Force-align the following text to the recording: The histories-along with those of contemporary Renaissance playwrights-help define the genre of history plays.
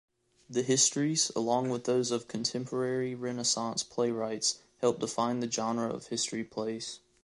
The 0.49 0.63
histories-along 0.63 1.69
with 1.69 1.83
those 1.83 2.09
of 2.09 2.27
contemporary 2.27 3.13
Renaissance 3.13 3.83
playwrights-help 3.83 4.99
define 4.99 5.41
the 5.41 5.51
genre 5.51 5.93
of 5.93 6.07
history 6.07 6.43
plays. 6.43 7.01